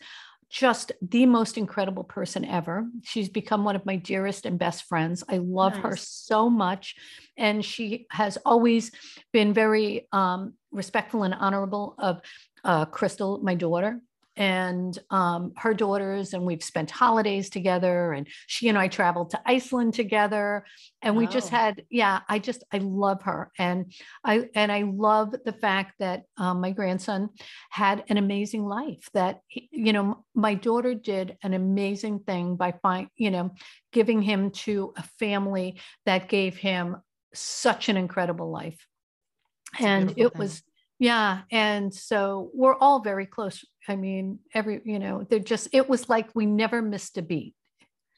[0.50, 2.86] just the most incredible person ever.
[3.02, 5.22] She's become one of my dearest and best friends.
[5.28, 5.82] I love nice.
[5.82, 6.94] her so much.
[7.36, 8.90] And she has always
[9.32, 12.20] been very um, respectful and honorable of
[12.64, 14.00] uh, Crystal, my daughter
[14.38, 18.12] and um, her daughters, and we've spent holidays together.
[18.12, 20.64] And she and I traveled to Iceland together,
[21.02, 23.92] and we just had, yeah, I just I love her, and
[24.24, 27.30] I and I love the fact that um, my grandson
[27.70, 29.08] had an amazing life.
[29.12, 33.50] That you know, my daughter did an amazing thing by find, you know,
[33.92, 36.96] giving him to a family that gave him
[37.34, 38.86] such an incredible life.
[39.80, 40.38] and it thing.
[40.38, 40.62] was
[40.98, 41.42] yeah.
[41.50, 43.64] And so we're all very close.
[43.86, 47.54] I mean, every, you know, they're just, it was like we never missed a beat.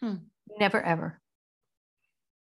[0.01, 0.16] Hmm.
[0.59, 1.21] Never, ever.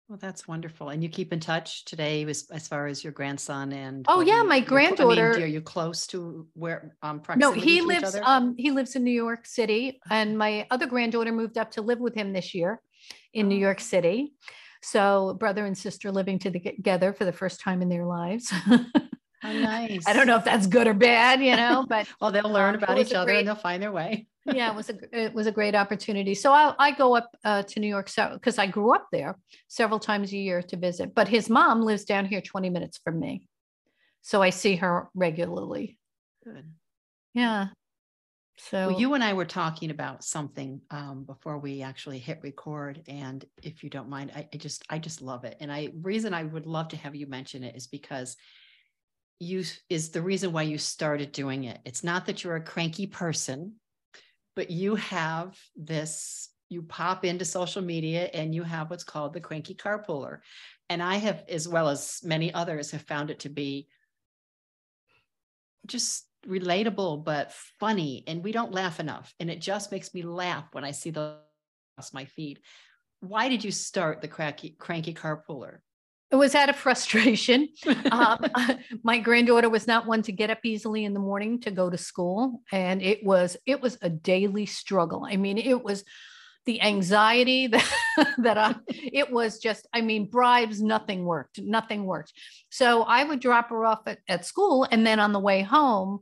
[0.07, 0.89] Well, that's wonderful.
[0.89, 4.43] And you keep in touch today as, as far as your grandson and Oh yeah,
[4.43, 5.31] my granddaughter.
[5.31, 9.03] I mean, are you close to where um No, he lives um he lives in
[9.03, 12.79] New York City and my other granddaughter moved up to live with him this year
[13.33, 13.47] in.
[13.47, 13.83] New York oh.
[13.83, 14.33] City.
[14.83, 18.53] So brother and sister living together for the first time in their lives.
[19.45, 20.07] How nice.
[20.07, 22.83] I don't know if that's good or bad, you know, but well, they'll learn um,
[22.83, 24.27] about each other great, and they'll find their way.
[24.45, 26.35] yeah, it was a it was a great opportunity.
[26.35, 29.37] So I, I go up uh, to New York so because I grew up there
[29.67, 31.15] several times a year to visit.
[31.15, 33.47] But his mom lives down here 20 minutes from me,
[34.21, 35.97] so I see her regularly.
[36.43, 36.71] Good.
[37.33, 37.67] Yeah.
[38.57, 43.01] So well, you and I were talking about something um, before we actually hit record,
[43.07, 45.57] and if you don't mind, I, I just I just love it.
[45.59, 48.37] And I reason I would love to have you mention it is because
[49.39, 51.79] you is the reason why you started doing it.
[51.85, 53.73] It's not that you're a cranky person,
[54.55, 59.39] but you have this you pop into social media and you have what's called the
[59.39, 60.39] cranky carpooler.
[60.89, 63.87] And I have, as well as many others, have found it to be
[65.85, 68.23] just relatable but funny.
[68.27, 69.33] And we don't laugh enough.
[69.39, 71.37] And it just makes me laugh when I see the
[71.97, 72.59] across my feed.
[73.21, 75.79] Why did you start the cranky, cranky carpooler?
[76.31, 77.69] It was out of frustration.
[78.11, 78.39] um,
[79.03, 81.97] my granddaughter was not one to get up easily in the morning to go to
[81.97, 85.25] school, and it was it was a daily struggle.
[85.29, 86.03] I mean, it was
[86.65, 87.89] the anxiety that
[88.39, 92.33] that I it was just I mean bribes nothing worked nothing worked
[92.69, 96.21] so I would drop her off at, at school and then on the way home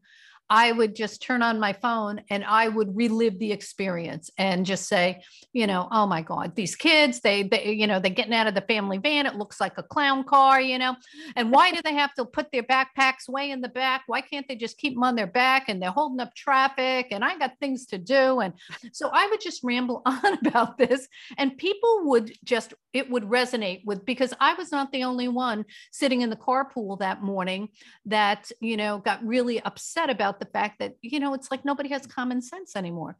[0.54, 4.88] I would just turn on my phone and I would relive the experience and just
[4.88, 8.46] say, you know, oh my God, these kids, they, they, you know, they're getting out
[8.46, 9.26] of the family van.
[9.26, 10.96] It looks like a clown car, you know,
[11.36, 14.04] and why do they have to put their backpacks way in the back?
[14.06, 17.26] Why can't they just keep them on their back and they're holding up traffic and
[17.26, 18.40] I got things to do.
[18.40, 18.54] And
[18.92, 23.84] so I would just ramble on about this and people would just, it would resonate
[23.86, 27.70] with, because I was not the only one sitting in the carpool that morning
[28.06, 31.90] that, you know, got really upset about the fact that, you know, it's like nobody
[31.90, 33.18] has common sense anymore.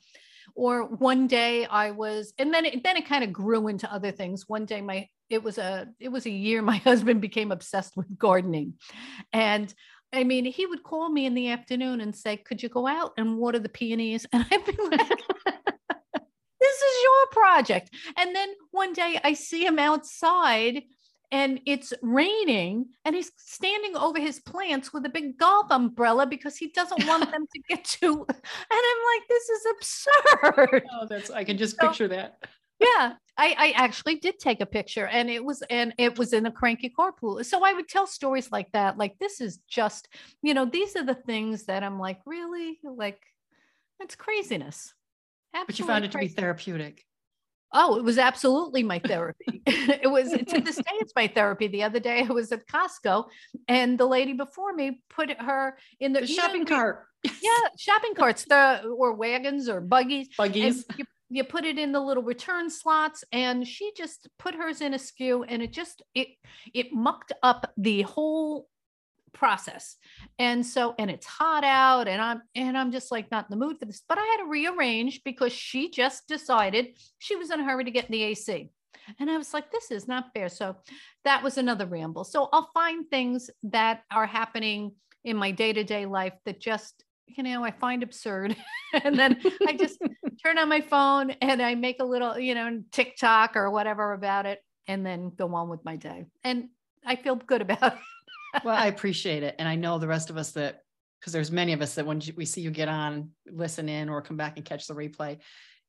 [0.56, 4.12] Or one day I was, and then it, then it kind of grew into other
[4.12, 4.48] things.
[4.48, 8.18] One day my it was a it was a year my husband became obsessed with
[8.18, 8.74] gardening,
[9.32, 9.74] and
[10.14, 13.14] I mean, he would call me in the afternoon and say, Could you go out
[13.18, 14.28] and water the peonies?
[14.34, 15.10] And I'd be like,
[16.60, 17.90] This is your project.
[18.18, 20.84] And then one day I see him outside
[21.34, 26.56] and it's raining and he's standing over his plants with a big golf umbrella because
[26.56, 28.38] he doesn't want them to get too and
[28.72, 30.84] i'm like this is absurd.
[30.94, 32.38] Oh that's i can just so, picture that.
[32.80, 36.46] Yeah I, I actually did take a picture and it was and it was in
[36.46, 37.44] a cranky carpool.
[37.44, 40.10] So i would tell stories like that like this is just
[40.44, 43.20] you know these are the things that i'm like really like
[44.00, 44.94] it's craziness.
[45.56, 46.30] Absolutely but you found it crazy.
[46.30, 47.06] to be therapeutic
[47.74, 49.62] Oh, it was absolutely my therapy.
[49.66, 51.68] it was to this day, it's my therapy.
[51.68, 53.26] The other day I was at Costco
[53.68, 57.06] and the lady before me put her in the, the shopping know, cart.
[57.24, 60.30] Yeah, shopping carts, the or wagons or buggies.
[60.38, 60.86] Buggies.
[60.98, 64.94] You, you put it in the little return slots and she just put hers in
[64.94, 66.28] a skew, and it just it
[66.74, 68.68] it mucked up the whole
[69.34, 69.98] process.
[70.40, 73.66] And so, and it's hot out and I'm, and I'm just like not in the
[73.66, 77.60] mood for this, but I had to rearrange because she just decided she was in
[77.60, 78.70] a hurry to get in the AC.
[79.20, 80.50] And I was like, this is not fair.
[80.50, 80.78] So
[81.26, 82.24] that was another ramble.
[82.24, 84.94] So I'll find things that are happening
[85.24, 88.56] in my day to day life that just, you know, I find absurd.
[89.04, 90.00] and then I just
[90.44, 94.46] turn on my phone and I make a little, you know, TikTok or whatever about
[94.46, 96.26] it and then go on with my day.
[96.44, 96.70] And
[97.06, 98.00] I feel good about it
[98.64, 99.56] well, I appreciate it.
[99.60, 100.82] And I know the rest of us that,
[101.20, 104.22] because there's many of us that when we see you get on, listen in or
[104.22, 105.40] come back and catch the replay.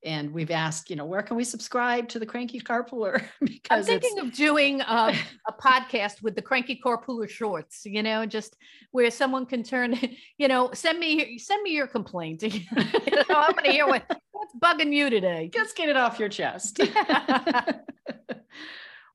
[0.05, 3.24] And we've asked, you know, where can we subscribe to the Cranky Carpooler?
[3.40, 5.14] because I'm thinking of doing um,
[5.48, 8.55] a podcast with the Cranky Carpooler shorts, you know, just
[8.90, 9.98] where someone can turn,
[10.38, 12.42] you know, send me send me your complaint.
[12.42, 15.50] you know, I'm going to hear what what's bugging you today.
[15.53, 16.81] Just get it off your chest.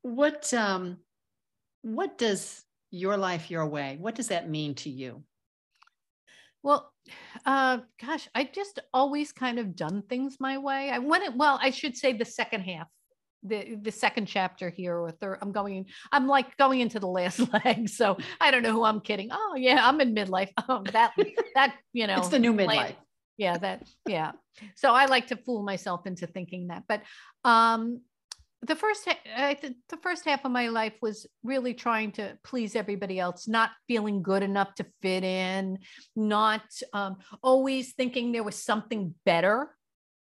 [0.02, 0.98] what um,
[1.84, 5.24] what does your life your way what does that mean to you?
[6.62, 6.92] Well
[7.46, 10.90] uh gosh i just always kind of done things my way.
[10.90, 12.88] I went well i should say the second half
[13.44, 17.40] the the second chapter here or third i'm going i'm like going into the last
[17.66, 19.30] leg so i don't know who i'm kidding.
[19.32, 20.50] Oh yeah i'm in midlife.
[20.68, 21.14] Oh that
[21.56, 22.96] that you know it's the new midlife.
[23.38, 24.34] Yeah that yeah.
[24.76, 27.02] So i like to fool myself into thinking that but
[27.46, 28.02] um
[28.62, 32.76] the first I th- the first half of my life was really trying to please
[32.76, 35.80] everybody else, not feeling good enough to fit in,
[36.16, 39.76] not um, always thinking there was something better.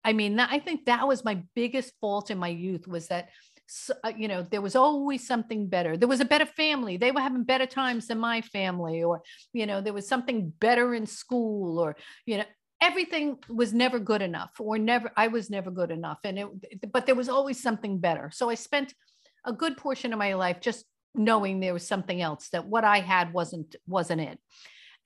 [0.04, 3.30] I mean, I think that was my biggest fault in my youth was that
[4.04, 7.20] uh, you know there was always something better there was a better family they were
[7.20, 11.78] having better times than my family or you know there was something better in school
[11.78, 11.94] or
[12.26, 12.44] you know
[12.80, 17.06] everything was never good enough or never i was never good enough and it but
[17.06, 18.30] there was always something better.
[18.32, 18.94] So i spent
[19.44, 23.00] a good portion of my life just knowing there was something else that what i
[23.00, 24.38] had wasn't wasn't it.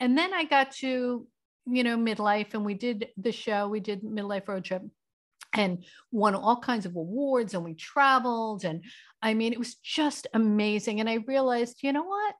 [0.00, 1.26] And then i got to
[1.66, 4.82] you know midlife and we did the show we did midlife road trip
[5.54, 8.84] and won all kinds of awards and we traveled and
[9.22, 11.00] i mean it was just amazing.
[11.00, 12.34] And i realized you know what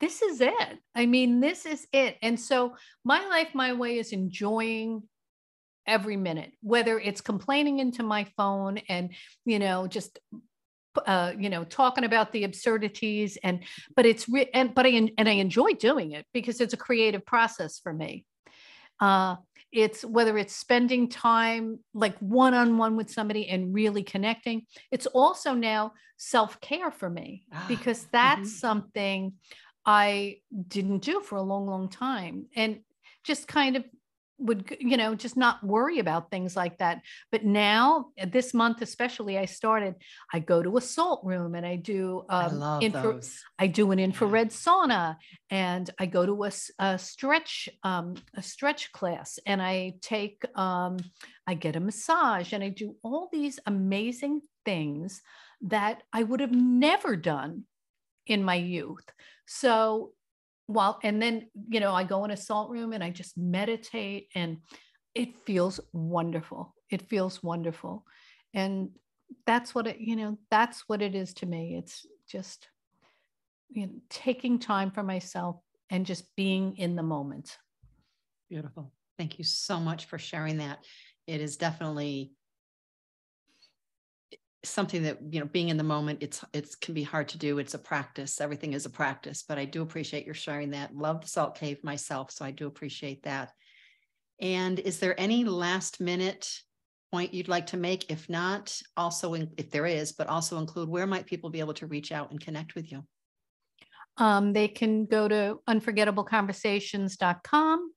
[0.00, 0.78] this is it.
[0.94, 2.16] I mean, this is it.
[2.22, 5.02] And so my life, my way is enjoying
[5.86, 9.10] every minute, whether it's complaining into my phone and,
[9.44, 10.18] you know, just
[11.06, 13.62] uh, you know, talking about the absurdities and,
[13.94, 17.24] but it's, re- and, but I, and I enjoy doing it because it's a creative
[17.24, 18.24] process for me.
[18.98, 19.36] Uh,
[19.70, 24.62] it's whether it's spending time like one on one with somebody and really connecting.
[24.90, 28.46] It's also now self care for me ah, because that's mm-hmm.
[28.48, 29.32] something
[29.88, 32.48] I didn't do for a long, long time.
[32.54, 32.80] And
[33.24, 33.84] just kind of
[34.40, 37.02] would you know just not worry about things like that
[37.32, 39.96] but now this month especially i started
[40.32, 43.42] i go to a salt room and i do um, I, love infra- those.
[43.58, 44.56] I do an infrared yeah.
[44.56, 45.16] sauna
[45.50, 50.98] and i go to a, a stretch um, a stretch class and i take um,
[51.48, 55.20] i get a massage and i do all these amazing things
[55.62, 57.64] that i would have never done
[58.28, 59.04] in my youth.
[59.46, 60.12] So
[60.66, 64.28] while and then you know i go in a salt room and i just meditate
[64.34, 64.58] and
[65.18, 66.74] it feels wonderful.
[66.90, 68.04] It feels wonderful.
[68.54, 68.90] And
[69.46, 71.76] that's what it you know that's what it is to me.
[71.76, 72.68] It's just
[73.70, 75.56] you know taking time for myself
[75.90, 77.58] and just being in the moment.
[78.48, 78.92] Beautiful.
[79.18, 80.84] Thank you so much for sharing that.
[81.26, 82.32] It is definitely
[84.64, 87.58] something that you know being in the moment it's it can be hard to do
[87.58, 91.20] it's a practice everything is a practice but i do appreciate your sharing that love
[91.20, 93.52] the salt cave myself so i do appreciate that.
[94.40, 96.48] And is there any last minute
[97.10, 98.08] point you'd like to make?
[98.10, 101.74] If not also in, if there is but also include where might people be able
[101.74, 103.04] to reach out and connect with you?
[104.16, 107.92] Um, they can go to unforgettableconversations.com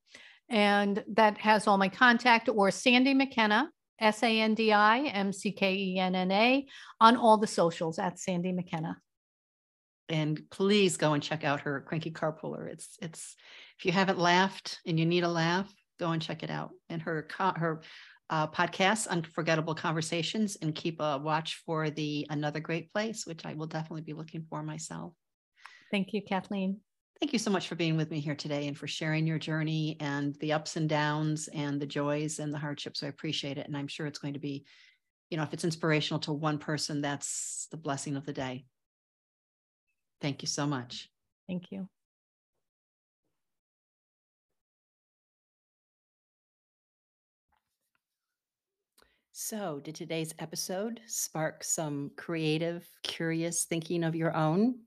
[0.49, 3.69] and that has all my contact or sandi mckenna
[4.01, 6.65] S A N D I M C K E N N A
[6.99, 8.97] on all the socials at Sandi McKenna.
[10.09, 12.67] And please go and check out her cranky carpooler.
[12.67, 13.35] It's it's
[13.79, 16.71] if you haven't laughed and you need a laugh, go and check it out.
[16.89, 17.81] And her her
[18.29, 23.53] uh, podcast, Unforgettable Conversations, and keep a watch for the Another Great Place, which I
[23.53, 25.13] will definitely be looking for myself.
[25.91, 26.79] Thank you, Kathleen.
[27.21, 29.95] Thank you so much for being with me here today and for sharing your journey
[29.99, 33.03] and the ups and downs and the joys and the hardships.
[33.03, 33.67] I appreciate it.
[33.67, 34.65] And I'm sure it's going to be,
[35.29, 38.65] you know, if it's inspirational to one person, that's the blessing of the day.
[40.19, 41.09] Thank you so much.
[41.47, 41.87] Thank you.
[49.33, 54.79] So, did today's episode spark some creative, curious thinking of your own?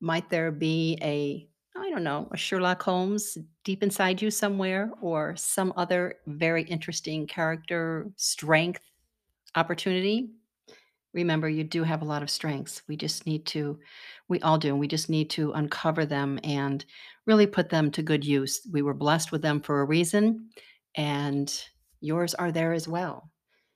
[0.00, 1.46] Might there be a,
[1.76, 7.26] I don't know, a Sherlock Holmes deep inside you somewhere or some other very interesting
[7.26, 8.82] character strength
[9.54, 10.30] opportunity?
[11.12, 12.82] Remember, you do have a lot of strengths.
[12.86, 13.78] We just need to,
[14.28, 16.84] we all do, and we just need to uncover them and
[17.26, 18.60] really put them to good use.
[18.70, 20.50] We were blessed with them for a reason,
[20.94, 21.52] and
[22.00, 23.30] yours are there as well.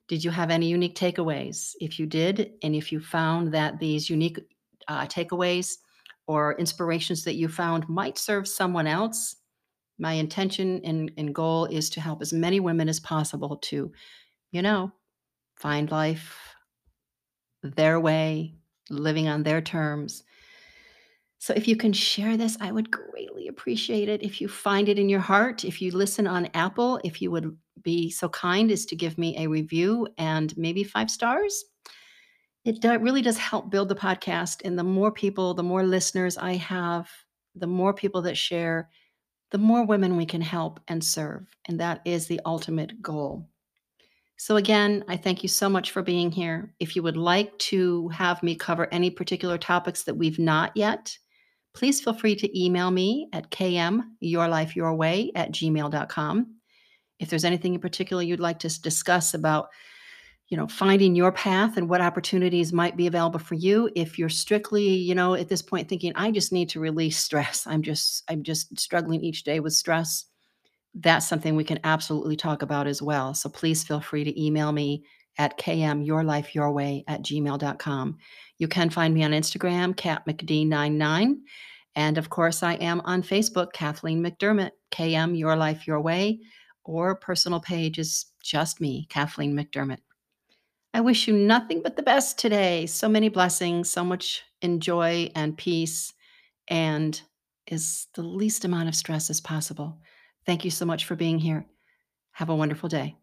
[0.07, 1.73] Did you have any unique takeaways?
[1.81, 4.39] If you did, and if you found that these unique
[4.87, 5.79] uh, takeaways
[6.27, 9.37] or inspirations that you found might serve someone else,
[9.99, 13.93] my intention and, and goal is to help as many women as possible to,
[14.51, 14.91] you know,
[15.57, 16.37] find life
[17.63, 18.55] their way,
[18.91, 20.25] living on their terms.
[21.39, 24.23] So if you can share this, I would greatly appreciate it.
[24.23, 27.57] If you find it in your heart, if you listen on Apple, if you would
[27.83, 31.65] be so kind as to give me a review and maybe five stars,
[32.65, 34.63] it really does help build the podcast.
[34.65, 37.09] And the more people, the more listeners I have,
[37.55, 38.89] the more people that share,
[39.51, 41.47] the more women we can help and serve.
[41.69, 43.49] And that is the ultimate goal.
[44.37, 46.75] So, again, I thank you so much for being here.
[46.81, 51.17] If you would like to have me cover any particular topics that we've not yet,
[51.73, 56.57] please feel free to email me at kmyourlifeyourway at gmail.com.
[57.21, 59.69] If there's anything in particular you'd like to discuss about
[60.49, 63.91] you know finding your path and what opportunities might be available for you.
[63.97, 67.67] If you're strictly you know at this point thinking i just need to release stress.
[67.67, 70.27] I'm just i'm just struggling each day with stress
[70.97, 73.35] that's something we can absolutely talk about as well.
[73.35, 75.05] So please feel free to email me
[75.39, 78.17] at kmyourlifeyourway at gmail.com
[78.59, 81.35] you can find me on instagram katmcd99
[81.97, 86.39] and of course i am on facebook kathleen mcdermott km your life your way
[86.85, 89.99] or personal page is just me kathleen mcdermott
[90.95, 92.87] I wish you nothing but the best today.
[92.87, 96.13] So many blessings, so much enjoy and peace,
[96.69, 97.21] and
[97.67, 99.99] is the least amount of stress as possible.
[100.47, 101.67] Thank you so much for being here.
[102.31, 103.17] Have a wonderful day.